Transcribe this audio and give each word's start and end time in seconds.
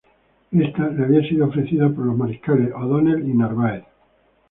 Esta 0.51 0.87
le 0.89 1.03
había 1.03 1.29
sido 1.29 1.45
ofrecida 1.45 1.87
por 1.87 2.03
los 2.07 2.17
mariscales 2.17 2.73
O'Donnell 2.75 3.29
y 3.29 3.35
Narváez. 3.35 3.83